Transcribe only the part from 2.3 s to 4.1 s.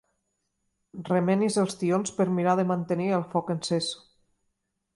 mirar de mantenir el foc encès.